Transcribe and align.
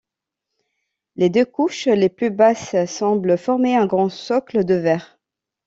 Les 1.15 1.29
deux 1.29 1.45
couches 1.45 1.85
les 1.85 2.09
plus 2.09 2.31
basses 2.31 2.75
semblent 2.87 3.37
former 3.37 3.75
un 3.75 3.85
grand 3.85 4.09
socle 4.09 4.63
de 4.65 4.73
verre. 4.73 5.19